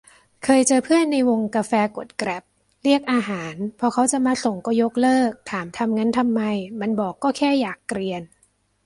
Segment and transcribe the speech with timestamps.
[0.43, 2.43] เคยเจอเพื่อนในวงกาแฟกดแกร็ป
[2.83, 6.41] เรียกอาหารพอเค้าจะมาส่งก็ยกเลิก ถามทำงั้นทำไม
[6.81, 8.21] มันบอกก็แค่อยากเกรียน